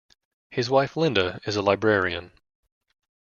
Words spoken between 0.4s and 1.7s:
His wife Lynda is a